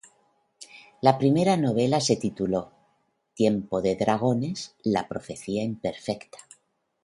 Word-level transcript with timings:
La 0.99 1.19
primera 1.19 1.57
novela 1.57 1.99
se 2.01 2.15
tituló 2.15 2.71
"Tiempo 3.35 3.83
de 3.83 3.95
dragones: 3.95 4.75
La 4.83 5.07
profecía 5.07 5.61
imperfecta". 5.63 6.39